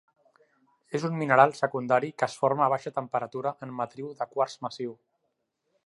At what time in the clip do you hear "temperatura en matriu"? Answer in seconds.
2.97-4.11